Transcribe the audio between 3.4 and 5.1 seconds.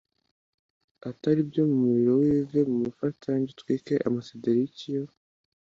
utwike amasederik yo